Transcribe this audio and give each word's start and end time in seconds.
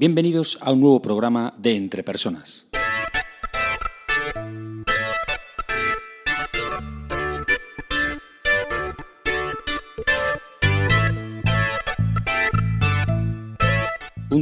Bienvenidos 0.00 0.56
a 0.62 0.72
un 0.72 0.80
nuevo 0.80 1.02
programa 1.02 1.52
de 1.58 1.76
Entre 1.76 2.02
Personas. 2.02 2.69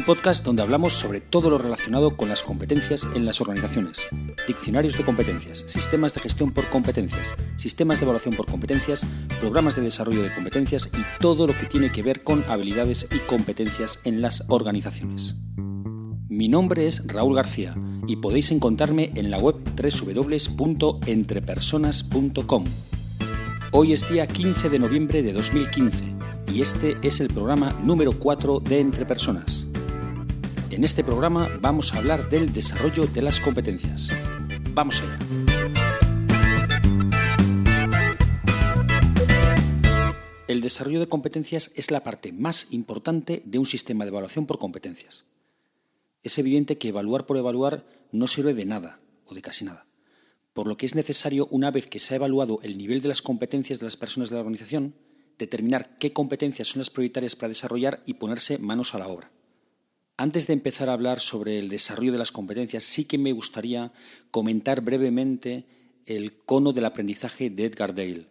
Podcast 0.08 0.42
donde 0.42 0.62
hablamos 0.62 0.94
sobre 0.94 1.20
todo 1.20 1.50
lo 1.50 1.58
relacionado 1.58 2.16
con 2.16 2.30
las 2.30 2.42
competencias 2.42 3.06
en 3.14 3.26
las 3.26 3.42
organizaciones. 3.42 3.98
Diccionarios 4.46 4.96
de 4.96 5.04
competencias, 5.04 5.64
sistemas 5.66 6.14
de 6.14 6.22
gestión 6.22 6.52
por 6.52 6.70
competencias, 6.70 7.34
sistemas 7.56 7.98
de 7.98 8.04
evaluación 8.04 8.34
por 8.34 8.46
competencias, 8.46 9.04
programas 9.38 9.76
de 9.76 9.82
desarrollo 9.82 10.22
de 10.22 10.32
competencias 10.32 10.88
y 10.94 11.04
todo 11.20 11.46
lo 11.46 11.52
que 11.58 11.66
tiene 11.66 11.92
que 11.92 12.02
ver 12.02 12.22
con 12.22 12.42
habilidades 12.48 13.06
y 13.14 13.18
competencias 13.18 13.98
en 14.04 14.22
las 14.22 14.44
organizaciones. 14.48 15.34
Mi 16.30 16.48
nombre 16.48 16.86
es 16.86 17.06
Raúl 17.06 17.34
García 17.34 17.76
y 18.06 18.16
podéis 18.16 18.50
encontrarme 18.50 19.12
en 19.14 19.30
la 19.30 19.36
web 19.36 19.56
www.entrepersonas.com. 19.76 22.64
Hoy 23.72 23.92
es 23.92 24.08
día 24.08 24.26
15 24.26 24.70
de 24.70 24.78
noviembre 24.78 25.22
de 25.22 25.34
2015 25.34 26.14
y 26.50 26.62
este 26.62 26.96
es 27.02 27.20
el 27.20 27.28
programa 27.28 27.76
número 27.82 28.18
4 28.18 28.60
de 28.60 28.80
Entre 28.80 29.04
Personas. 29.04 29.67
En 30.78 30.84
este 30.84 31.02
programa 31.02 31.50
vamos 31.60 31.92
a 31.92 31.98
hablar 31.98 32.28
del 32.28 32.52
desarrollo 32.52 33.08
de 33.08 33.20
las 33.20 33.40
competencias. 33.40 34.10
Vamos 34.74 35.02
allá. 35.02 35.18
El 40.46 40.60
desarrollo 40.60 41.00
de 41.00 41.08
competencias 41.08 41.72
es 41.74 41.90
la 41.90 42.04
parte 42.04 42.30
más 42.30 42.68
importante 42.70 43.42
de 43.44 43.58
un 43.58 43.66
sistema 43.66 44.04
de 44.04 44.10
evaluación 44.10 44.46
por 44.46 44.60
competencias. 44.60 45.24
Es 46.22 46.38
evidente 46.38 46.78
que 46.78 46.90
evaluar 46.90 47.26
por 47.26 47.38
evaluar 47.38 47.84
no 48.12 48.28
sirve 48.28 48.54
de 48.54 48.64
nada 48.64 49.00
o 49.26 49.34
de 49.34 49.42
casi 49.42 49.64
nada, 49.64 49.84
por 50.52 50.68
lo 50.68 50.76
que 50.76 50.86
es 50.86 50.94
necesario, 50.94 51.48
una 51.50 51.72
vez 51.72 51.88
que 51.88 51.98
se 51.98 52.14
ha 52.14 52.18
evaluado 52.18 52.60
el 52.62 52.78
nivel 52.78 53.02
de 53.02 53.08
las 53.08 53.20
competencias 53.20 53.80
de 53.80 53.86
las 53.86 53.96
personas 53.96 54.30
de 54.30 54.36
la 54.36 54.42
organización, 54.42 54.94
determinar 55.38 55.96
qué 55.98 56.12
competencias 56.12 56.68
son 56.68 56.78
las 56.78 56.90
prioritarias 56.90 57.34
para 57.34 57.48
desarrollar 57.48 58.00
y 58.06 58.14
ponerse 58.14 58.58
manos 58.58 58.94
a 58.94 59.00
la 59.00 59.08
obra. 59.08 59.32
Antes 60.20 60.48
de 60.48 60.52
empezar 60.52 60.90
a 60.90 60.94
hablar 60.94 61.20
sobre 61.20 61.60
el 61.60 61.68
desarrollo 61.68 62.10
de 62.10 62.18
las 62.18 62.32
competencias, 62.32 62.82
sí 62.82 63.04
que 63.04 63.18
me 63.18 63.30
gustaría 63.30 63.92
comentar 64.32 64.80
brevemente 64.80 65.64
el 66.06 66.36
cono 66.38 66.72
del 66.72 66.86
aprendizaje 66.86 67.50
de 67.50 67.66
Edgar 67.66 67.94
Dale. 67.94 68.26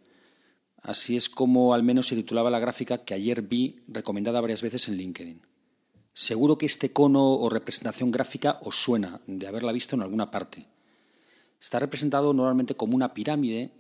Así 0.82 1.16
es 1.16 1.30
como 1.30 1.74
al 1.74 1.84
menos 1.84 2.08
se 2.08 2.18
titulaba 2.18 2.52
la 2.52 2.60
gráfica 2.60 3.06
que 3.06 3.14
ayer 3.14 3.42
vi 3.42 3.80
recomendada 3.88 4.42
varias 4.42 4.62
veces 4.62 4.90
en 4.90 4.98
LinkedIn. 4.98 5.42
Seguro 6.12 6.58
que 6.58 6.66
este 6.66 6.92
cono 6.92 7.24
o 7.24 7.50
representación 7.50 8.12
gráfica 8.12 8.60
os 8.64 8.76
suena 8.76 9.22
de 9.26 9.48
haberla 9.48 9.72
visto 9.72 9.96
en 9.96 10.02
alguna 10.02 10.30
parte. 10.30 10.68
Está 11.58 11.80
representado 11.80 12.34
normalmente 12.34 12.76
como 12.76 12.98
una 12.98 13.14
pirámide, 13.14 13.72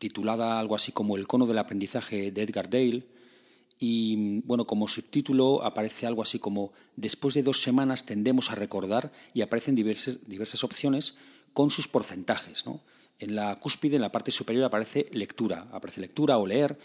titulada 0.00 0.58
algo 0.58 0.74
así 0.74 0.90
como 0.90 1.16
el 1.16 1.28
cono 1.28 1.46
del 1.46 1.58
aprendizaje 1.58 2.32
de 2.32 2.42
Edgar 2.42 2.68
Dale, 2.68 3.06
y 3.84 4.42
bueno, 4.42 4.64
como 4.64 4.86
subtítulo 4.86 5.64
aparece 5.64 6.06
algo 6.06 6.22
así 6.22 6.38
como 6.38 6.70
después 6.94 7.34
de 7.34 7.42
dos 7.42 7.62
semanas 7.62 8.06
tendemos 8.06 8.52
a 8.52 8.54
recordar 8.54 9.10
y 9.34 9.40
aparecen 9.40 9.74
diversas, 9.74 10.18
diversas 10.24 10.62
opciones 10.62 11.16
con 11.52 11.68
sus 11.68 11.88
porcentajes. 11.88 12.62
En 13.18 13.34
la 13.34 13.56
cúspide, 13.56 13.96
en 13.96 14.02
la 14.02 14.12
parte 14.12 14.30
superior, 14.30 14.66
aparece 14.66 15.06
lectura, 15.10 15.66
aparece 15.72 16.00
lectura 16.00 16.38
o 16.38 16.46
leer 16.46 16.78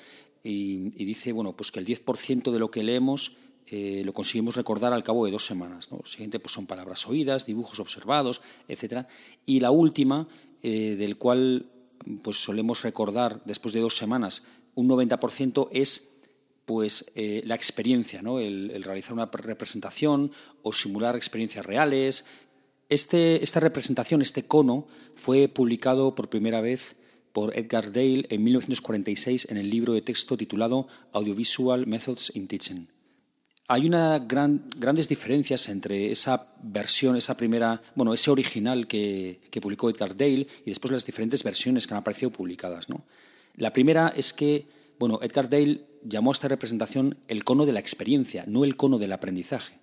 y, 0.44 0.90
dice 1.06 1.34
bueno, 1.34 1.56
pues 1.56 1.72
que 1.72 1.78
el 1.78 1.86
10% 1.86 2.50
de 2.50 2.58
lo 2.58 2.72
que 2.72 2.82
leemos 2.82 3.38
eh, 3.68 4.02
lo 4.04 4.12
conseguimos 4.12 4.56
recordar 4.56 4.92
al 4.92 5.04
cabo 5.04 5.28
de 5.28 5.32
dos 5.32 5.46
semanas. 5.46 5.90
Lo 5.92 6.04
siguiente 6.04 6.40
pues 6.40 6.54
son 6.54 6.66
palabras 6.66 7.06
oídas, 7.06 7.46
dibujos 7.46 7.80
observados, 7.80 8.42
etc. 8.68 9.06
Y 9.46 9.60
la 9.60 9.70
última, 9.70 10.28
eh, 10.64 10.96
del 10.98 11.20
cual 11.20 11.70
pues 12.24 12.38
solemos 12.38 12.82
recordar 12.82 13.40
después 13.46 13.76
de 13.76 13.82
dos 13.82 13.96
semanas 13.96 14.46
un 14.74 14.90
90% 14.90 15.70
es 15.72 16.17
pues 16.68 17.06
eh, 17.16 17.44
la 17.46 17.56
experiencia, 17.56 18.22
¿no? 18.22 18.40
El, 18.40 18.84
realizar 18.84 19.14
una 19.14 19.28
representación 19.32 20.34
o 20.64 20.74
simular 20.74 21.16
experiencias 21.16 21.66
reales. 21.66 22.26
Este, 22.90 23.42
esta 23.42 23.62
representación, 23.62 24.22
este 24.22 24.44
cono, 24.44 24.86
fue 25.16 25.48
publicado 25.48 26.14
por 26.14 26.28
primera 26.28 26.60
vez 26.60 26.98
por 27.32 27.58
Edgar 27.58 27.94
Dale 27.94 28.26
en 28.28 28.44
1946 28.44 29.48
en 29.50 29.56
el 29.56 29.70
libro 29.70 29.94
de 29.94 30.02
texto 30.02 30.36
titulado 30.36 30.90
Audiovisual 31.14 31.88
Methods 31.88 32.34
in 32.36 32.50
Teaching. 32.50 32.90
Hay 33.70 33.86
una 33.86 34.20
gran, 34.20 34.70
grandes 34.76 35.08
diferencias 35.08 35.70
entre 35.70 36.12
esa 36.12 36.54
versión, 36.62 37.16
esa 37.16 37.38
primera, 37.38 37.82
bueno, 37.96 38.14
ese 38.14 38.30
original 38.30 38.88
que, 38.88 39.40
que, 39.52 39.62
publicó 39.62 39.90
Edgar 39.90 40.18
Dale 40.18 40.46
y 40.66 40.70
después 40.70 40.92
las 40.92 41.06
diferentes 41.06 41.44
versiones 41.44 41.88
que 41.88 41.94
han 41.94 42.02
aparecido 42.02 42.30
publicadas. 42.30 42.90
¿no? 42.90 43.06
La 43.56 43.72
primera 43.72 44.10
es 44.18 44.34
que, 44.34 44.68
bueno, 45.00 45.20
Edgar 45.22 45.50
Dale 45.50 45.87
llamó 46.04 46.32
a 46.32 46.34
esta 46.34 46.48
representación 46.48 47.18
el 47.28 47.44
cono 47.44 47.66
de 47.66 47.74
la 47.74 47.80
experiencia, 47.80 48.44
no 48.48 48.64
el 48.64 48.76
cono 48.76 48.98
del 48.98 49.12
aprendizaje. 49.12 49.80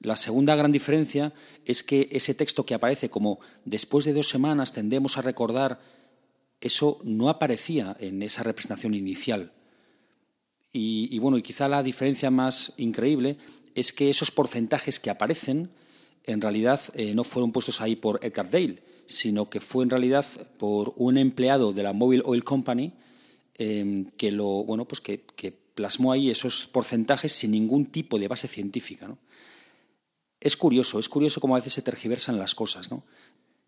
La 0.00 0.16
segunda 0.16 0.56
gran 0.56 0.72
diferencia 0.72 1.32
es 1.64 1.82
que 1.84 2.08
ese 2.10 2.34
texto 2.34 2.66
que 2.66 2.74
aparece 2.74 3.08
como 3.08 3.38
después 3.64 4.04
de 4.04 4.12
dos 4.12 4.28
semanas 4.28 4.72
tendemos 4.72 5.16
a 5.16 5.22
recordar, 5.22 5.80
eso 6.60 6.98
no 7.04 7.28
aparecía 7.28 7.96
en 8.00 8.22
esa 8.22 8.42
representación 8.42 8.94
inicial. 8.94 9.52
Y, 10.74 11.18
bueno, 11.18 11.36
y 11.36 11.42
quizá 11.42 11.68
la 11.68 11.82
diferencia 11.82 12.30
más 12.30 12.72
increíble 12.78 13.36
es 13.74 13.92
que 13.92 14.08
esos 14.08 14.30
porcentajes 14.30 14.98
que 14.98 15.10
aparecen 15.10 15.68
en 16.24 16.40
realidad 16.40 16.80
eh, 16.94 17.14
no 17.14 17.24
fueron 17.24 17.52
puestos 17.52 17.80
ahí 17.80 17.94
por 17.94 18.24
Edgar 18.24 18.50
Dale, 18.50 18.82
sino 19.06 19.50
que 19.50 19.60
fue 19.60 19.84
en 19.84 19.90
realidad 19.90 20.24
por 20.58 20.94
un 20.96 21.18
empleado 21.18 21.72
de 21.72 21.82
la 21.82 21.92
Mobile 21.92 22.22
Oil 22.24 22.42
Company 22.42 22.92
Em, 23.54 24.06
que, 24.12 24.32
lo, 24.32 24.64
bueno, 24.64 24.86
pues 24.86 25.00
que, 25.00 25.22
plasmó 25.74 26.12
ahí 26.12 26.28
esos 26.28 26.66
porcentajes 26.66 27.32
sin 27.32 27.52
ningún 27.52 27.86
tipo 27.86 28.18
de 28.18 28.28
base 28.28 28.46
científica. 28.46 29.08
¿no? 29.08 29.18
Es 30.38 30.54
curioso, 30.54 30.98
es 30.98 31.08
curioso 31.08 31.40
cómo 31.40 31.56
a 31.56 31.60
veces 31.60 31.72
se 31.72 31.80
tergiversan 31.80 32.38
las 32.38 32.54
cosas. 32.54 32.90
¿no? 32.90 33.04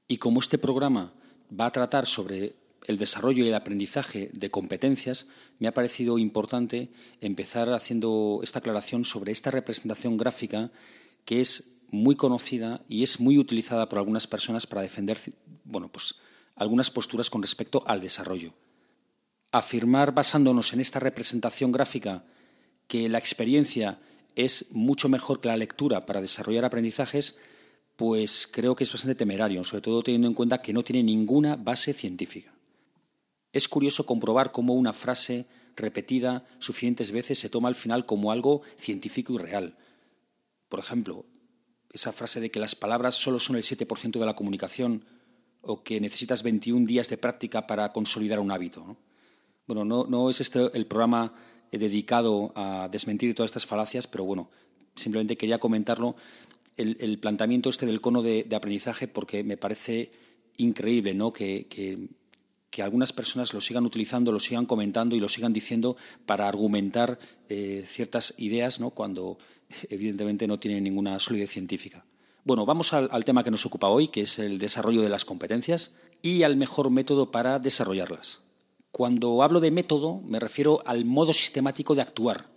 Y 0.06 0.18
como 0.18 0.40
este 0.40 0.58
programa 0.58 1.14
va 1.48 1.66
a 1.66 1.72
tratar 1.72 2.04
sobre 2.04 2.56
el 2.86 2.98
desarrollo 2.98 3.42
y 3.42 3.48
el 3.48 3.54
aprendizaje 3.54 4.28
de 4.34 4.50
competencias, 4.50 5.28
me 5.58 5.66
ha 5.66 5.72
parecido 5.72 6.18
importante 6.18 6.90
empezar 7.22 7.72
haciendo 7.72 8.40
esta 8.42 8.58
aclaración 8.58 9.06
sobre 9.06 9.32
esta 9.32 9.50
representación 9.50 10.18
gráfica 10.18 10.70
que 11.24 11.40
es 11.40 11.78
muy 11.90 12.16
conocida 12.16 12.84
y 12.86 13.02
es 13.02 13.18
muy 13.18 13.38
utilizada 13.38 13.88
por 13.88 13.98
algunas 13.98 14.26
personas 14.26 14.66
para 14.66 14.82
defender 14.82 15.18
bueno, 15.64 15.90
pues, 15.90 16.16
algunas 16.54 16.90
posturas 16.90 17.30
con 17.30 17.40
respecto 17.40 17.82
al 17.86 18.00
desarrollo 18.00 18.52
afirmar 19.54 20.12
basándonos 20.12 20.72
en 20.72 20.80
esta 20.80 20.98
representación 20.98 21.70
gráfica 21.70 22.24
que 22.88 23.08
la 23.08 23.18
experiencia 23.18 24.00
es 24.34 24.66
mucho 24.72 25.08
mejor 25.08 25.40
que 25.40 25.46
la 25.46 25.56
lectura 25.56 26.00
para 26.00 26.20
desarrollar 26.20 26.64
aprendizajes, 26.64 27.38
pues 27.94 28.48
creo 28.50 28.74
que 28.74 28.82
es 28.82 28.92
bastante 28.92 29.14
temerario, 29.14 29.62
sobre 29.62 29.82
todo 29.82 30.02
teniendo 30.02 30.26
en 30.26 30.34
cuenta 30.34 30.60
que 30.60 30.72
no 30.72 30.82
tiene 30.82 31.04
ninguna 31.04 31.54
base 31.54 31.92
científica. 31.92 32.52
Es 33.52 33.68
curioso 33.68 34.06
comprobar 34.06 34.50
cómo 34.50 34.74
una 34.74 34.92
frase 34.92 35.46
repetida 35.76 36.44
suficientes 36.58 37.12
veces 37.12 37.38
se 37.38 37.48
toma 37.48 37.68
al 37.68 37.76
final 37.76 38.06
como 38.06 38.32
algo 38.32 38.62
científico 38.80 39.34
y 39.34 39.38
real. 39.38 39.76
Por 40.68 40.80
ejemplo, 40.80 41.26
esa 41.92 42.12
frase 42.12 42.40
de 42.40 42.50
que 42.50 42.58
las 42.58 42.74
palabras 42.74 43.14
solo 43.14 43.38
son 43.38 43.54
el 43.54 43.62
7% 43.62 44.18
de 44.18 44.26
la 44.26 44.34
comunicación 44.34 45.04
o 45.60 45.84
que 45.84 46.00
necesitas 46.00 46.42
21 46.42 46.86
días 46.86 47.08
de 47.08 47.18
práctica 47.18 47.68
para 47.68 47.92
consolidar 47.92 48.40
un 48.40 48.50
hábito. 48.50 48.98
Bueno, 49.66 49.84
no, 49.84 50.30
es 50.30 50.40
este 50.40 50.70
el 50.74 50.86
programa 50.86 51.32
eh, 51.70 51.78
dedicado 51.78 52.52
a 52.54 52.88
desmentir 52.90 53.34
todas 53.34 53.48
estas 53.48 53.66
falacias, 53.66 54.06
pero 54.06 54.24
bueno, 54.24 54.50
simplemente 54.94 55.36
quería 55.36 55.58
comentarlo, 55.58 56.16
el, 56.76 57.18
planteamiento 57.18 57.70
este 57.70 57.86
del 57.86 58.00
cono 58.00 58.22
de, 58.22 58.46
aprendizaje, 58.54 59.08
porque 59.08 59.44
me 59.44 59.56
parece 59.56 60.10
increíble 60.56 61.14
¿no? 61.14 61.32
que, 61.32 62.08
algunas 62.82 63.12
personas 63.12 63.54
lo 63.54 63.60
sigan 63.60 63.86
utilizando, 63.86 64.32
lo 64.32 64.40
sigan 64.40 64.66
comentando 64.66 65.14
y 65.14 65.20
lo 65.20 65.28
sigan 65.28 65.52
diciendo 65.52 65.96
para 66.26 66.48
argumentar 66.48 67.20
eh, 67.48 67.84
ciertas 67.86 68.34
ideas 68.36 68.80
¿no? 68.80 68.90
cuando 68.90 69.38
evidentemente 69.88 70.48
no 70.48 70.58
tienen 70.58 70.82
ninguna 70.82 71.18
solidez 71.20 71.50
científica. 71.50 72.04
Bueno, 72.42 72.66
vamos 72.66 72.92
al 72.92 73.24
tema 73.24 73.42
que 73.44 73.50
nos 73.50 73.64
ocupa 73.64 73.88
hoy, 73.88 74.08
que 74.08 74.22
es 74.22 74.38
el 74.38 74.58
desarrollo 74.58 75.00
de 75.00 75.08
las 75.08 75.24
competencias 75.24 75.94
y 76.20 76.42
al 76.42 76.56
mejor 76.56 76.90
método 76.90 77.30
para 77.30 77.58
desarrollarlas. 77.58 78.43
Cuando 78.94 79.42
hablo 79.42 79.58
de 79.58 79.72
método, 79.72 80.20
me 80.20 80.38
refiero 80.38 80.80
al 80.86 81.04
modo 81.04 81.32
sistemático 81.32 81.96
de 81.96 82.02
actuar 82.02 82.48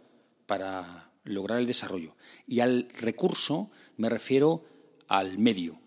para 0.46 1.10
lograr 1.24 1.58
el 1.58 1.66
desarrollo. 1.66 2.16
Y 2.46 2.60
al 2.60 2.90
recurso 2.94 3.72
me 3.96 4.08
refiero 4.08 4.64
al 5.08 5.40
medio, 5.40 5.80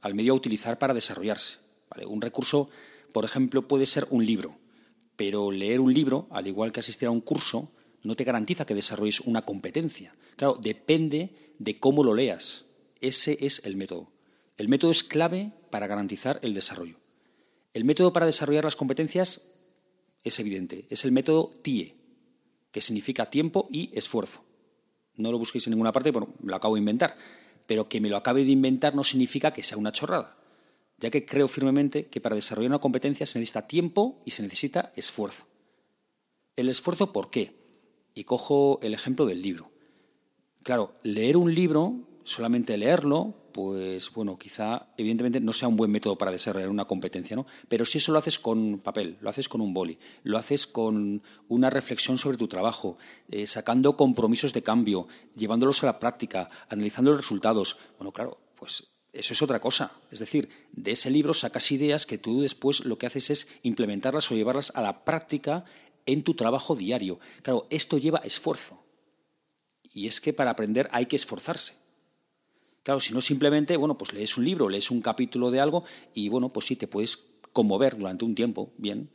al 0.00 0.14
medio 0.14 0.32
a 0.32 0.36
utilizar 0.36 0.78
para 0.78 0.94
desarrollarse. 0.94 1.58
Un 2.06 2.22
recurso, 2.22 2.70
por 3.12 3.26
ejemplo, 3.26 3.68
puede 3.68 3.84
ser 3.84 4.06
un 4.08 4.24
libro, 4.24 4.58
pero 5.14 5.50
leer 5.50 5.78
un 5.78 5.92
libro, 5.92 6.26
al 6.30 6.46
igual 6.46 6.72
que 6.72 6.80
asistir 6.80 7.08
a 7.08 7.10
un 7.10 7.20
curso, 7.20 7.70
no 8.02 8.16
te 8.16 8.24
garantiza 8.24 8.64
que 8.64 8.74
desarrolles 8.74 9.20
una 9.20 9.42
competencia. 9.42 10.16
Claro, 10.36 10.56
depende 10.58 11.34
de 11.58 11.78
cómo 11.78 12.02
lo 12.02 12.14
leas 12.14 12.64
Ese 13.02 13.36
es 13.42 13.60
el 13.66 13.76
método. 13.76 14.10
El 14.56 14.70
método 14.70 14.90
es 14.90 15.04
clave 15.04 15.52
para 15.68 15.86
garantizar 15.86 16.40
el 16.42 16.54
desarrollo. 16.54 16.96
El 17.74 17.84
método 17.84 18.14
para 18.14 18.24
desarrollar 18.24 18.64
las 18.64 18.74
competencias 18.74 19.57
es 20.24 20.38
evidente, 20.38 20.86
es 20.90 21.04
el 21.04 21.12
método 21.12 21.50
TIE, 21.62 21.96
que 22.70 22.80
significa 22.80 23.30
tiempo 23.30 23.66
y 23.70 23.90
esfuerzo. 23.96 24.44
No 25.16 25.32
lo 25.32 25.38
busquéis 25.38 25.66
en 25.66 25.72
ninguna 25.72 25.92
parte, 25.92 26.10
bueno, 26.10 26.32
lo 26.42 26.54
acabo 26.54 26.74
de 26.74 26.80
inventar, 26.80 27.16
pero 27.66 27.88
que 27.88 28.00
me 28.00 28.08
lo 28.08 28.16
acabe 28.16 28.44
de 28.44 28.50
inventar 28.50 28.94
no 28.94 29.04
significa 29.04 29.52
que 29.52 29.62
sea 29.62 29.78
una 29.78 29.92
chorrada, 29.92 30.38
ya 30.98 31.10
que 31.10 31.26
creo 31.26 31.48
firmemente 31.48 32.06
que 32.06 32.20
para 32.20 32.36
desarrollar 32.36 32.70
una 32.70 32.78
competencia 32.78 33.26
se 33.26 33.38
necesita 33.38 33.66
tiempo 33.66 34.20
y 34.24 34.32
se 34.32 34.42
necesita 34.42 34.92
esfuerzo. 34.96 35.46
El 36.56 36.68
esfuerzo, 36.68 37.12
¿por 37.12 37.30
qué? 37.30 37.54
Y 38.14 38.24
cojo 38.24 38.80
el 38.82 38.94
ejemplo 38.94 39.26
del 39.26 39.42
libro. 39.42 39.70
Claro, 40.64 40.94
leer 41.02 41.36
un 41.36 41.54
libro 41.54 42.08
solamente 42.28 42.76
leerlo, 42.76 43.34
pues 43.52 44.12
bueno, 44.12 44.36
quizá 44.36 44.88
evidentemente 44.98 45.40
no 45.40 45.52
sea 45.52 45.68
un 45.68 45.76
buen 45.76 45.90
método 45.90 46.18
para 46.18 46.30
desarrollar 46.30 46.68
una 46.68 46.84
competencia, 46.84 47.34
¿no? 47.34 47.46
Pero 47.68 47.84
si 47.84 47.98
eso 47.98 48.12
lo 48.12 48.18
haces 48.18 48.38
con 48.38 48.78
papel, 48.78 49.16
lo 49.20 49.30
haces 49.30 49.48
con 49.48 49.62
un 49.62 49.72
boli, 49.72 49.98
lo 50.24 50.36
haces 50.36 50.66
con 50.66 51.22
una 51.48 51.70
reflexión 51.70 52.18
sobre 52.18 52.36
tu 52.36 52.46
trabajo, 52.46 52.98
eh, 53.28 53.46
sacando 53.46 53.96
compromisos 53.96 54.52
de 54.52 54.62
cambio, 54.62 55.08
llevándolos 55.34 55.82
a 55.82 55.86
la 55.86 55.98
práctica, 55.98 56.48
analizando 56.68 57.12
los 57.12 57.20
resultados, 57.20 57.78
bueno, 57.98 58.12
claro, 58.12 58.38
pues 58.54 58.84
eso 59.12 59.32
es 59.32 59.42
otra 59.42 59.58
cosa. 59.58 59.92
Es 60.10 60.18
decir, 60.18 60.48
de 60.72 60.92
ese 60.92 61.10
libro 61.10 61.32
sacas 61.32 61.72
ideas 61.72 62.04
que 62.04 62.18
tú 62.18 62.42
después 62.42 62.84
lo 62.84 62.98
que 62.98 63.06
haces 63.06 63.30
es 63.30 63.48
implementarlas 63.62 64.30
o 64.30 64.34
llevarlas 64.34 64.70
a 64.74 64.82
la 64.82 65.04
práctica 65.04 65.64
en 66.04 66.22
tu 66.22 66.34
trabajo 66.34 66.76
diario. 66.76 67.18
Claro, 67.42 67.66
esto 67.70 67.96
lleva 67.96 68.18
esfuerzo. 68.18 68.84
Y 69.90 70.06
es 70.06 70.20
que 70.20 70.34
para 70.34 70.50
aprender 70.50 70.88
hay 70.92 71.06
que 71.06 71.16
esforzarse. 71.16 71.87
Claro, 72.82 73.00
si 73.00 73.12
no 73.12 73.20
simplemente, 73.20 73.76
bueno, 73.76 73.98
pues 73.98 74.12
lees 74.12 74.36
un 74.36 74.44
libro, 74.44 74.68
lees 74.68 74.90
un 74.90 75.00
capítulo 75.00 75.50
de 75.50 75.60
algo 75.60 75.84
y 76.14 76.28
bueno, 76.28 76.48
pues 76.48 76.66
sí, 76.66 76.76
te 76.76 76.88
puedes 76.88 77.24
conmover 77.52 77.96
durante 77.96 78.24
un 78.24 78.34
tiempo, 78.34 78.70
bien, 78.78 79.10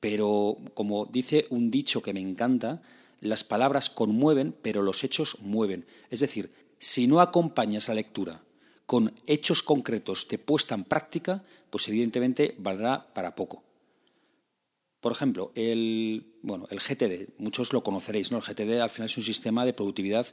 pero 0.00 0.56
como 0.74 1.06
dice 1.06 1.46
un 1.50 1.70
dicho 1.70 2.02
que 2.02 2.12
me 2.12 2.20
encanta, 2.20 2.82
las 3.20 3.44
palabras 3.44 3.90
conmueven, 3.90 4.54
pero 4.62 4.82
los 4.82 5.02
hechos 5.02 5.38
mueven. 5.40 5.86
Es 6.10 6.20
decir, 6.20 6.52
si 6.78 7.06
no 7.06 7.20
acompañas 7.20 7.88
la 7.88 7.94
lectura 7.94 8.42
con 8.84 9.12
hechos 9.26 9.62
concretos 9.62 10.28
de 10.28 10.38
puesta 10.38 10.74
en 10.74 10.84
práctica, 10.84 11.42
pues 11.70 11.88
evidentemente 11.88 12.54
valdrá 12.58 13.12
para 13.14 13.34
poco. 13.34 13.64
Por 15.00 15.12
ejemplo, 15.12 15.52
el, 15.54 16.34
bueno, 16.42 16.66
el 16.70 16.80
GTD, 16.80 17.38
muchos 17.38 17.72
lo 17.72 17.82
conoceréis, 17.82 18.30
¿no? 18.30 18.38
El 18.38 18.44
GTD 18.44 18.80
al 18.80 18.90
final 18.90 19.06
es 19.06 19.16
un 19.16 19.24
sistema 19.24 19.64
de 19.64 19.72
productividad 19.72 20.26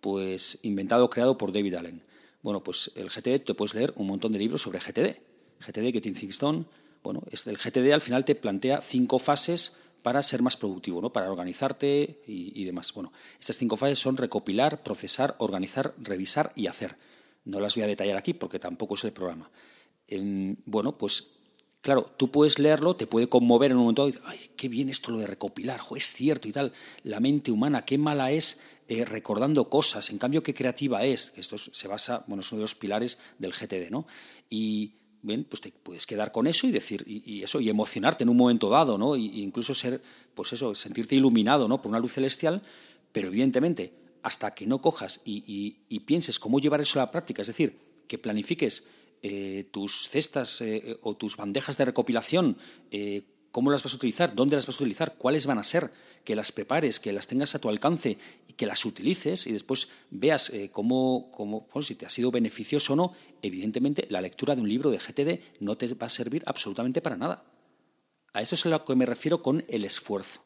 pues 0.00 0.58
inventado, 0.62 1.08
creado 1.10 1.38
por 1.38 1.52
David 1.52 1.74
Allen. 1.74 2.02
Bueno, 2.42 2.62
pues 2.62 2.90
el 2.96 3.08
GTD 3.08 3.44
te 3.44 3.54
puedes 3.54 3.74
leer 3.74 3.92
un 3.96 4.08
montón 4.08 4.32
de 4.32 4.38
libros 4.38 4.62
sobre 4.62 4.80
GTD. 4.80 5.20
GTD, 5.60 5.92
Getting 5.92 6.14
Things 6.14 6.38
Done. 6.38 6.64
Bueno, 7.02 7.22
el 7.30 7.56
GTD 7.56 7.92
al 7.92 8.00
final 8.00 8.24
te 8.24 8.34
plantea 8.34 8.80
cinco 8.80 9.18
fases 9.18 9.76
para 10.02 10.22
ser 10.22 10.42
más 10.42 10.56
productivo, 10.56 11.00
¿no? 11.00 11.12
para 11.12 11.30
organizarte 11.30 12.20
y, 12.26 12.64
demás. 12.64 12.92
Bueno, 12.92 13.12
estas 13.40 13.56
cinco 13.56 13.76
fases 13.76 13.98
son 13.98 14.16
recopilar, 14.16 14.82
procesar, 14.82 15.36
organizar, 15.38 15.94
revisar 15.98 16.52
y 16.56 16.66
hacer. 16.66 16.96
No 17.44 17.60
las 17.60 17.76
voy 17.76 17.84
a 17.84 17.86
detallar 17.86 18.16
aquí 18.16 18.34
porque 18.34 18.58
tampoco 18.58 18.96
es 18.96 19.04
el 19.04 19.12
programa. 19.12 19.50
bueno, 20.66 20.98
pues 20.98 21.30
claro, 21.80 22.12
tú 22.16 22.30
puedes 22.30 22.58
leerlo, 22.58 22.96
te 22.96 23.06
puede 23.06 23.28
conmover 23.28 23.70
en 23.70 23.76
un 23.76 23.84
momento 23.84 24.08
y 24.08 24.14
ay, 24.24 24.50
qué 24.56 24.68
bien 24.68 24.88
esto 24.88 25.12
lo 25.12 25.18
de 25.18 25.26
recopilar, 25.26 25.80
es 25.96 26.12
cierto 26.12 26.48
y 26.48 26.52
tal. 26.52 26.72
La 27.04 27.20
mente 27.20 27.52
humana, 27.52 27.84
qué 27.84 27.98
mala 27.98 28.32
es 28.32 28.60
eh, 28.92 29.06
recordando 29.06 29.70
cosas. 29.70 30.10
En 30.10 30.18
cambio, 30.18 30.42
qué 30.42 30.52
creativa 30.52 31.02
es. 31.02 31.32
Esto 31.36 31.56
se 31.56 31.88
basa, 31.88 32.24
bueno, 32.26 32.42
es 32.42 32.52
uno 32.52 32.58
de 32.58 32.64
los 32.64 32.74
pilares 32.74 33.20
del 33.38 33.52
GTD, 33.52 33.90
¿no? 33.90 34.06
Y 34.50 34.96
bien, 35.22 35.44
pues 35.44 35.62
te 35.62 35.72
puedes 35.72 36.06
quedar 36.06 36.30
con 36.30 36.46
eso 36.46 36.66
y 36.66 36.72
decir 36.72 37.02
y, 37.06 37.42
eso 37.42 37.58
y 37.62 37.70
emocionarte 37.70 38.24
en 38.24 38.28
un 38.28 38.36
momento 38.36 38.68
dado, 38.68 38.98
¿no? 38.98 39.16
Y, 39.16 39.42
incluso 39.42 39.74
ser, 39.74 40.02
pues 40.34 40.52
eso, 40.52 40.74
sentirte 40.74 41.14
iluminado, 41.14 41.68
¿no? 41.68 41.80
Por 41.80 41.88
una 41.88 42.00
luz 42.00 42.12
celestial, 42.12 42.60
pero 43.12 43.28
evidentemente 43.28 43.94
hasta 44.22 44.52
que 44.52 44.66
no 44.66 44.82
cojas 44.82 45.22
y, 45.24 45.70
pienses 46.00 46.38
cómo 46.38 46.60
llevar 46.60 46.82
eso 46.82 47.00
a 47.00 47.04
la 47.04 47.10
práctica, 47.10 47.40
es 47.40 47.48
decir, 47.48 47.78
que 48.06 48.18
planifiques 48.18 48.84
eh, 49.22 49.70
tus 49.70 50.06
cestas 50.10 50.60
eh, 50.60 50.98
o 51.00 51.16
tus 51.16 51.38
bandejas 51.38 51.78
de 51.78 51.86
recopilación, 51.86 52.58
cómo 53.52 53.70
las 53.70 53.82
vas 53.82 53.94
a 53.94 53.96
utilizar, 53.96 54.34
dónde 54.34 54.56
las 54.56 54.66
vas 54.66 54.78
a 54.78 54.82
utilizar, 54.82 55.14
cuáles 55.16 55.46
van 55.46 55.58
a 55.58 55.64
ser 55.64 55.90
que 56.24 56.36
las 56.36 56.52
prepares, 56.52 57.00
que 57.00 57.12
las 57.12 57.26
tengas 57.26 57.54
a 57.54 57.58
tu 57.58 57.68
alcance 57.68 58.18
y 58.48 58.52
que 58.52 58.66
las 58.66 58.84
utilices 58.84 59.46
y 59.46 59.52
después 59.52 59.88
veas 60.10 60.50
eh, 60.50 60.70
cómo, 60.70 61.30
cómo 61.30 61.66
si 61.82 61.94
te 61.94 62.06
ha 62.06 62.10
sido 62.10 62.30
beneficioso 62.30 62.92
o 62.92 62.96
no, 62.96 63.12
evidentemente 63.42 64.06
la 64.10 64.20
lectura 64.20 64.54
de 64.54 64.62
un 64.62 64.68
libro 64.68 64.90
de 64.90 64.98
GTD 64.98 65.60
no 65.60 65.76
te 65.76 65.92
va 65.94 66.06
a 66.06 66.10
servir 66.10 66.42
absolutamente 66.46 67.00
para 67.00 67.16
nada. 67.16 67.44
A 68.32 68.40
esto 68.40 68.54
es 68.54 68.64
a 68.64 68.70
lo 68.70 68.84
que 68.84 68.94
me 68.94 69.06
refiero 69.06 69.42
con 69.42 69.64
el 69.68 69.84
esfuerzo. 69.84 70.42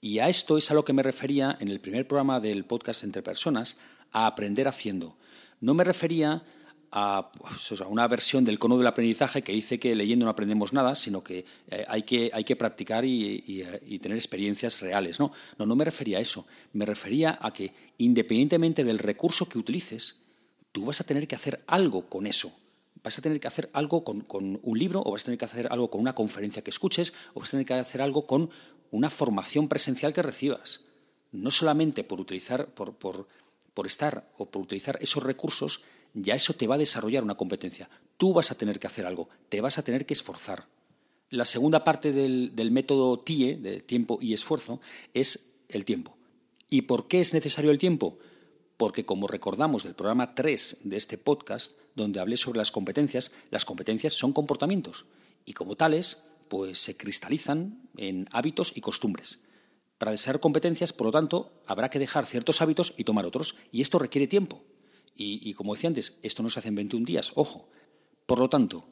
Y 0.00 0.20
a 0.20 0.28
esto 0.28 0.56
es 0.56 0.70
a 0.70 0.74
lo 0.74 0.84
que 0.84 0.92
me 0.92 1.02
refería 1.02 1.56
en 1.60 1.68
el 1.68 1.80
primer 1.80 2.06
programa 2.06 2.40
del 2.40 2.64
podcast 2.64 3.02
Entre 3.02 3.22
Personas, 3.22 3.78
a 4.12 4.26
aprender 4.26 4.68
haciendo. 4.68 5.18
No 5.60 5.74
me 5.74 5.84
refería 5.84 6.44
pues, 6.96 7.80
a, 7.82 7.86
una 7.88 8.08
versión 8.08 8.44
del 8.44 8.58
cono 8.58 8.78
del 8.78 8.86
aprendizaje 8.86 9.42
que 9.42 9.52
dice 9.52 9.78
que 9.78 9.94
leyendo 9.94 10.24
no 10.24 10.30
aprendemos 10.30 10.72
nada, 10.72 10.94
sino 10.94 11.22
que 11.22 11.44
eh, 11.68 11.84
hay, 11.88 12.04
que 12.04 12.30
hay 12.32 12.42
que 12.42 12.56
practicar 12.56 13.04
y, 13.04 13.44
y, 13.46 13.98
tener 13.98 14.16
experiencias 14.16 14.80
reales. 14.80 15.20
¿no? 15.20 15.30
no, 15.58 15.66
no 15.66 15.76
me 15.76 15.84
refería 15.84 16.16
a 16.16 16.20
eso. 16.22 16.46
Me 16.72 16.86
refería 16.86 17.38
a 17.40 17.52
que 17.52 17.74
independientemente 17.98 18.82
del 18.82 18.98
recurso 18.98 19.46
que 19.46 19.58
utilices, 19.58 20.20
tú 20.72 20.86
vas 20.86 21.02
a 21.02 21.04
tener 21.04 21.28
que 21.28 21.34
hacer 21.34 21.62
algo 21.66 22.08
con 22.08 22.26
eso. 22.26 22.52
Vas 23.02 23.18
a 23.18 23.22
tener 23.22 23.40
que 23.40 23.48
hacer 23.48 23.68
algo 23.74 24.02
con, 24.02 24.22
con, 24.22 24.58
un 24.62 24.78
libro, 24.78 25.02
o 25.04 25.12
vas 25.12 25.22
a 25.22 25.24
tener 25.26 25.38
que 25.38 25.44
hacer 25.44 25.68
algo 25.70 25.90
con 25.90 26.00
una 26.00 26.14
conferencia 26.14 26.64
que 26.64 26.70
escuches, 26.70 27.12
o 27.34 27.40
vas 27.40 27.50
a 27.50 27.52
tener 27.52 27.66
que 27.66 27.74
hacer 27.74 28.00
algo 28.00 28.26
con 28.26 28.48
una 28.90 29.10
formación 29.10 29.68
presencial 29.68 30.14
que 30.14 30.22
recibas. 30.22 30.86
No 31.30 31.50
solamente 31.50 32.04
por 32.04 32.22
utilizar, 32.22 32.68
por, 32.68 32.94
por, 32.94 33.28
por 33.74 33.86
estar 33.86 34.30
o 34.38 34.46
por 34.46 34.62
utilizar 34.62 34.98
esos 35.02 35.22
recursos, 35.22 35.82
ya 36.16 36.34
eso 36.34 36.54
te 36.54 36.66
va 36.66 36.76
a 36.76 36.78
desarrollar 36.78 37.22
una 37.22 37.36
competencia. 37.36 37.90
Tú 38.16 38.32
vas 38.32 38.50
a 38.50 38.56
tener 38.56 38.78
que 38.78 38.86
hacer 38.86 39.06
algo, 39.06 39.28
te 39.50 39.60
vas 39.60 39.76
a 39.76 39.82
tener 39.82 40.06
que 40.06 40.14
esforzar. 40.14 40.66
La 41.28 41.44
segunda 41.44 41.84
parte 41.84 42.12
del, 42.12 42.70
método 42.70 43.18
TIE, 43.18 43.56
de 43.56 43.80
tiempo 43.80 44.18
y 44.20 44.32
esfuerzo, 44.32 44.80
es 45.12 45.50
el 45.68 45.84
tiempo. 45.84 46.16
¿Y 46.70 46.82
por 46.82 47.06
qué 47.06 47.20
es 47.20 47.34
necesario 47.34 47.70
el 47.70 47.78
tiempo? 47.78 48.16
Porque 48.78 49.04
como 49.04 49.26
recordamos 49.26 49.84
del 49.84 49.94
programa 49.94 50.34
3 50.34 50.78
de 50.84 50.96
este 50.96 51.18
podcast, 51.18 51.72
donde 51.94 52.20
hablé 52.20 52.36
sobre 52.36 52.58
las 52.58 52.72
competencias, 52.72 53.32
las 53.50 53.64
competencias 53.64 54.14
son 54.14 54.32
comportamientos 54.32 55.04
y 55.44 55.52
como 55.52 55.76
tales, 55.76 56.22
pues 56.48 56.78
se 56.78 56.96
cristalizan 56.96 57.82
en 57.96 58.26
hábitos 58.32 58.72
y 58.74 58.80
costumbres. 58.80 59.42
Para 59.98 60.12
desarrollar 60.12 60.40
competencias, 60.40 60.92
por 60.92 61.06
lo 61.06 61.12
tanto, 61.12 61.52
habrá 61.66 61.90
que 61.90 61.98
dejar 61.98 62.24
ciertos 62.24 62.62
hábitos 62.62 62.94
y 62.96 63.04
tomar 63.04 63.26
otros, 63.26 63.56
y 63.72 63.80
esto 63.80 63.98
requiere 63.98 64.26
tiempo. 64.26 64.62
Y, 65.18 65.54
como 65.54 65.74
decía 65.74 65.88
antes, 65.88 66.18
esto 66.22 66.42
no 66.42 66.50
se 66.50 66.58
hace 66.58 66.68
en 66.68 66.74
21 66.74 67.06
días, 67.06 67.32
ojo. 67.34 67.68
Por 68.26 68.38
lo 68.38 68.50
tanto, 68.50 68.86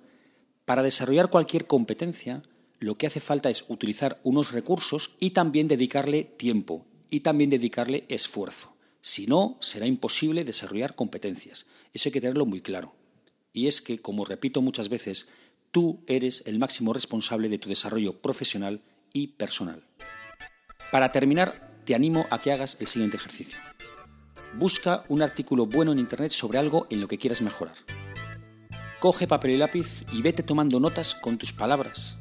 para 0.64 0.82
desarrollar 0.82 1.28
cualquier 1.28 1.66
competencia, 1.66 2.42
lo 2.78 2.96
que 2.96 3.06
hace 3.06 3.20
falta 3.20 3.50
es 3.50 3.64
utilizar 3.68 4.20
unos 4.24 4.52
recursos 4.52 5.16
y 5.20 5.30
también 5.30 5.68
dedicarle 5.68 6.24
tiempo 6.24 6.86
y 7.10 7.20
también 7.20 7.50
dedicarle 7.50 8.04
esfuerzo. 8.08 8.74
Si 9.02 9.26
no, 9.26 9.58
será 9.60 9.86
imposible 9.86 10.44
desarrollar 10.44 10.94
competencias. 10.94 11.66
Eso 11.92 12.08
hay 12.08 12.12
que 12.12 12.22
tenerlo 12.22 12.46
muy 12.46 12.62
claro. 12.62 12.94
Y 13.52 13.66
es 13.66 13.82
que, 13.82 13.98
como 13.98 14.24
repito 14.24 14.62
muchas 14.62 14.88
veces, 14.88 15.28
tú 15.70 16.02
eres 16.06 16.42
el 16.46 16.58
máximo 16.58 16.94
responsable 16.94 17.50
de 17.50 17.58
tu 17.58 17.68
desarrollo 17.68 18.20
profesional 18.22 18.80
y 19.12 19.28
personal. 19.28 19.86
Para 20.90 21.12
terminar, 21.12 21.82
te 21.84 21.94
animo 21.94 22.26
a 22.30 22.40
que 22.40 22.52
hagas 22.52 22.78
el 22.80 22.86
siguiente 22.86 23.18
ejercicio. 23.18 23.58
Busca 24.56 25.04
un 25.08 25.20
artículo 25.20 25.66
bueno 25.66 25.90
en 25.90 25.98
Internet 25.98 26.30
sobre 26.30 26.58
algo 26.58 26.86
en 26.88 27.00
lo 27.00 27.08
que 27.08 27.18
quieras 27.18 27.42
mejorar. 27.42 27.74
Coge 29.00 29.26
papel 29.26 29.50
y 29.50 29.56
lápiz 29.56 30.04
y 30.12 30.22
vete 30.22 30.44
tomando 30.44 30.78
notas 30.78 31.16
con 31.16 31.38
tus 31.38 31.52
palabras 31.52 32.18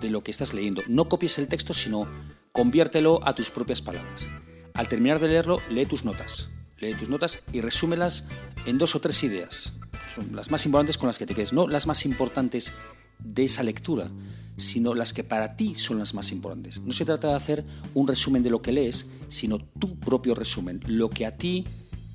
de 0.00 0.10
lo 0.10 0.22
que 0.24 0.32
estás 0.32 0.52
leyendo. 0.52 0.82
No 0.88 1.08
copies 1.08 1.38
el 1.38 1.46
texto, 1.46 1.72
sino 1.72 2.10
conviértelo 2.50 3.20
a 3.22 3.34
tus 3.34 3.50
propias 3.50 3.82
palabras. 3.82 4.26
Al 4.74 4.88
terminar 4.88 5.20
de 5.20 5.28
leerlo, 5.28 5.60
lee 5.70 5.86
tus 5.86 6.04
notas. 6.04 6.50
Lee 6.78 6.94
tus 6.94 7.08
notas 7.08 7.38
y 7.52 7.60
resúmelas 7.60 8.26
en 8.66 8.78
dos 8.78 8.96
o 8.96 9.00
tres 9.00 9.22
ideas. 9.22 9.72
Son 10.14 10.34
las 10.34 10.50
más 10.50 10.66
importantes 10.66 10.98
con 10.98 11.06
las 11.06 11.18
que 11.18 11.26
te 11.26 11.34
quedes, 11.34 11.52
no 11.52 11.68
las 11.68 11.86
más 11.86 12.04
importantes 12.04 12.72
de 13.20 13.44
esa 13.44 13.62
lectura, 13.62 14.10
sino 14.56 14.94
las 14.94 15.12
que 15.12 15.24
para 15.24 15.56
ti 15.56 15.74
son 15.74 15.98
las 15.98 16.14
más 16.14 16.32
importantes. 16.32 16.80
No 16.80 16.92
se 16.92 17.04
trata 17.04 17.28
de 17.28 17.34
hacer 17.34 17.64
un 17.94 18.08
resumen 18.08 18.42
de 18.42 18.50
lo 18.50 18.62
que 18.62 18.72
lees, 18.72 19.10
sino 19.28 19.58
tu 19.58 19.98
propio 19.98 20.34
resumen, 20.34 20.80
lo 20.86 21.10
que 21.10 21.26
a 21.26 21.36
ti 21.36 21.66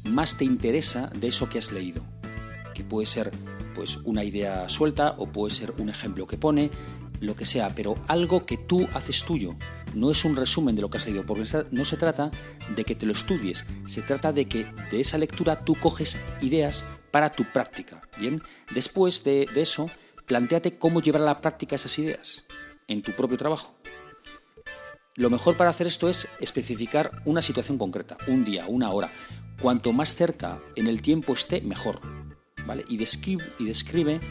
más 0.03 0.37
te 0.37 0.45
interesa 0.45 1.11
de 1.15 1.27
eso 1.27 1.49
que 1.49 1.59
has 1.59 1.71
leído, 1.71 2.03
que 2.73 2.83
puede 2.83 3.05
ser 3.05 3.31
pues 3.75 3.97
una 4.03 4.23
idea 4.23 4.67
suelta 4.69 5.15
o 5.17 5.31
puede 5.31 5.53
ser 5.53 5.73
un 5.77 5.89
ejemplo 5.89 6.27
que 6.27 6.37
pone, 6.37 6.71
lo 7.19 7.35
que 7.35 7.45
sea, 7.45 7.69
pero 7.75 7.95
algo 8.07 8.45
que 8.45 8.57
tú 8.57 8.87
haces 8.93 9.23
tuyo. 9.23 9.55
No 9.93 10.09
es 10.09 10.25
un 10.25 10.35
resumen 10.35 10.75
de 10.75 10.81
lo 10.81 10.89
que 10.89 10.97
has 10.97 11.05
leído, 11.05 11.25
porque 11.25 11.43
no 11.71 11.85
se 11.85 11.97
trata 11.97 12.31
de 12.75 12.83
que 12.83 12.95
te 12.95 13.05
lo 13.05 13.11
estudies, 13.11 13.65
se 13.85 14.01
trata 14.01 14.31
de 14.31 14.47
que 14.47 14.65
de 14.89 14.99
esa 14.99 15.17
lectura 15.17 15.63
tú 15.63 15.75
coges 15.75 16.17
ideas 16.41 16.85
para 17.11 17.29
tu 17.29 17.43
práctica. 17.51 18.01
Bien, 18.17 18.41
después 18.73 19.23
de, 19.23 19.47
de 19.53 19.61
eso, 19.61 19.87
planteate 20.31 20.77
cómo 20.77 21.01
llevar 21.01 21.23
a 21.23 21.25
la 21.25 21.41
práctica 21.41 21.75
esas 21.75 21.99
ideas 21.99 22.45
en 22.87 23.01
tu 23.01 23.13
propio 23.13 23.37
trabajo. 23.37 23.75
Lo 25.15 25.29
mejor 25.29 25.57
para 25.57 25.71
hacer 25.71 25.87
esto 25.87 26.07
es 26.07 26.29
especificar 26.39 27.21
una 27.25 27.41
situación 27.41 27.77
concreta, 27.77 28.15
un 28.29 28.45
día, 28.45 28.65
una 28.69 28.91
hora. 28.91 29.11
Cuanto 29.61 29.91
más 29.91 30.15
cerca 30.15 30.63
en 30.77 30.87
el 30.87 31.01
tiempo 31.01 31.33
esté, 31.33 31.59
mejor. 31.59 31.99
¿vale? 32.65 32.85
Y, 32.87 32.95
describe, 32.95 34.21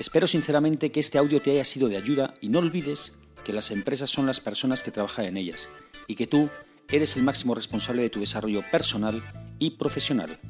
Espero 0.00 0.26
sinceramente 0.26 0.90
que 0.90 1.00
este 1.00 1.18
audio 1.18 1.40
te 1.40 1.52
haya 1.52 1.64
sido 1.64 1.88
de 1.88 1.96
ayuda 1.96 2.34
y 2.40 2.48
no 2.48 2.58
olvides 2.58 3.16
que 3.44 3.52
las 3.52 3.70
empresas 3.70 4.10
son 4.10 4.26
las 4.26 4.40
personas 4.40 4.82
que 4.82 4.90
trabajan 4.90 5.26
en 5.26 5.36
ellas 5.36 5.68
y 6.08 6.16
que 6.16 6.26
tú 6.26 6.50
eres 6.88 7.16
el 7.16 7.22
máximo 7.22 7.54
responsable 7.54 8.02
de 8.02 8.10
tu 8.10 8.18
desarrollo 8.18 8.62
personal 8.72 9.22
y 9.60 9.70
profesional. 9.70 10.40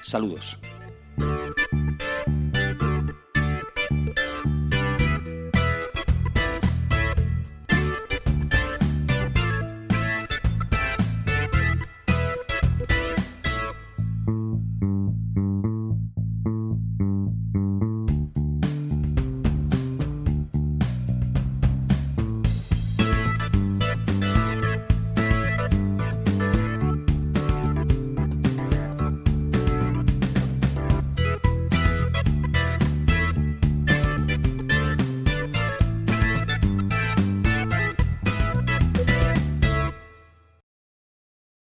Saludos. 0.00 0.58